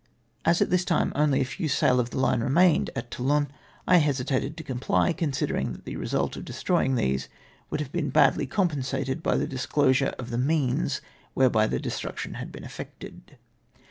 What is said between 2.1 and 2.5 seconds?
line